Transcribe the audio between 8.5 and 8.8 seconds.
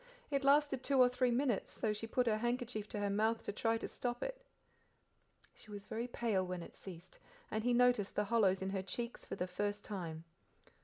in